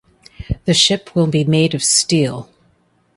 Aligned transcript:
The 0.65 0.73
ship 0.73 1.11
will 1.15 1.27
be 1.27 1.43
made 1.43 1.75
of 1.75 1.83
steel. 1.83 2.49